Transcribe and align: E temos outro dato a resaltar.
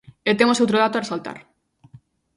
E 0.29 0.31
temos 0.39 0.61
outro 0.63 0.79
dato 0.81 0.95
a 0.97 1.03
resaltar. 1.05 1.37